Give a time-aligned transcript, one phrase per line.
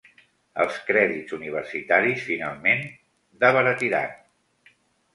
[0.63, 2.85] Els crèdits universitaris finalment
[3.45, 4.21] d'abaratiran.